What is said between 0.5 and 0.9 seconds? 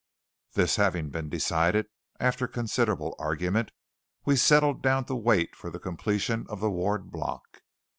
This